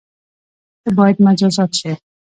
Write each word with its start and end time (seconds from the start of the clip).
ته 0.81 0.89
بايد 0.97 1.17
مجازات 1.27 1.71
شی 1.79 1.91